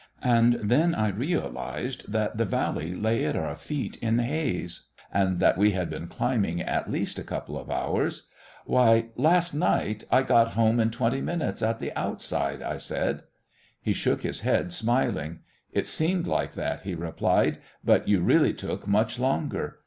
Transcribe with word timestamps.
And 0.23 0.53
then 0.63 0.95
I 0.95 1.09
realised 1.09 2.11
that 2.11 2.37
the 2.39 2.43
valley 2.43 2.95
lay 2.95 3.23
at 3.23 3.35
our 3.35 3.55
feet 3.55 3.97
in 3.97 4.17
haze 4.17 4.87
and 5.13 5.39
that 5.39 5.59
we 5.59 5.73
had 5.73 5.91
been 5.91 6.07
climbing 6.07 6.59
at 6.59 6.89
least 6.89 7.19
a 7.19 7.23
couple 7.23 7.55
of 7.55 7.69
hours. 7.69 8.25
"Why, 8.65 9.09
last 9.15 9.53
night 9.53 10.03
I 10.11 10.23
got 10.23 10.53
home 10.53 10.79
in 10.79 10.89
twenty 10.89 11.21
minutes 11.21 11.61
at 11.61 11.77
the 11.77 11.93
outside," 11.95 12.63
I 12.63 12.77
said. 12.77 13.25
He 13.79 13.93
shook 13.93 14.23
his 14.23 14.39
head, 14.39 14.73
smiling. 14.73 15.41
"It 15.71 15.85
seemed 15.85 16.25
like 16.25 16.53
that," 16.53 16.81
he 16.81 16.95
replied, 16.95 17.59
"but 17.85 18.07
you 18.07 18.21
really 18.21 18.53
took 18.53 18.87
much 18.87 19.19
longer. 19.19 19.77